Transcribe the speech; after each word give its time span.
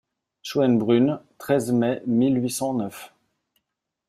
Schoenbrunn, 0.47 1.09
treize 1.41 1.71
mai 1.73 2.01
mille 2.07 2.39
huit 2.41 2.49
cent 2.49 2.73
neuf. 2.73 3.13